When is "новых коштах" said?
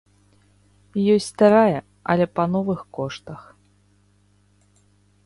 2.55-3.41